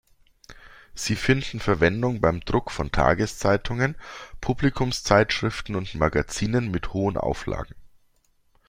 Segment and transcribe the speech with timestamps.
[0.95, 3.95] Sie finden Verwendung beim Druck von Tageszeitungen,
[4.39, 7.75] Publikumszeitschriften und Magazinen mit hohen Auflagen.